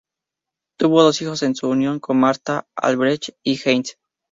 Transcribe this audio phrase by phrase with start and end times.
[0.79, 3.97] Tuvo dos hijos de su unión con Martha, Albrecht y Heinz.